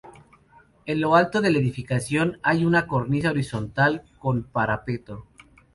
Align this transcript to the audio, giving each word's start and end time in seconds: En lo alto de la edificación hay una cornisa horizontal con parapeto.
En 0.87 0.99
lo 0.99 1.15
alto 1.15 1.41
de 1.41 1.51
la 1.51 1.59
edificación 1.59 2.39
hay 2.41 2.65
una 2.65 2.87
cornisa 2.87 3.29
horizontal 3.29 4.01
con 4.17 4.41
parapeto. 4.45 5.27